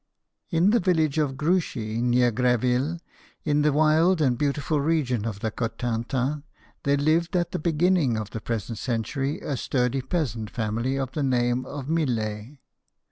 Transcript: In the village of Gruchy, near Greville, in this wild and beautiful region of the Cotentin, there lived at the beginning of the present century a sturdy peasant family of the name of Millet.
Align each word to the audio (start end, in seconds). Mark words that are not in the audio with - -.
In 0.49 0.71
the 0.71 0.79
village 0.79 1.19
of 1.19 1.37
Gruchy, 1.37 2.01
near 2.01 2.31
Greville, 2.31 2.97
in 3.43 3.61
this 3.61 3.71
wild 3.71 4.19
and 4.19 4.35
beautiful 4.35 4.81
region 4.81 5.25
of 5.27 5.41
the 5.41 5.51
Cotentin, 5.51 6.41
there 6.81 6.97
lived 6.97 7.35
at 7.35 7.51
the 7.51 7.59
beginning 7.59 8.17
of 8.17 8.31
the 8.31 8.41
present 8.41 8.79
century 8.79 9.39
a 9.41 9.55
sturdy 9.55 10.01
peasant 10.01 10.49
family 10.49 10.95
of 10.97 11.11
the 11.11 11.21
name 11.21 11.67
of 11.67 11.87
Millet. 11.87 12.57